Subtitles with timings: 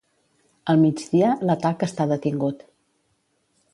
[0.73, 2.65] Al migdia, l'atac està detingut.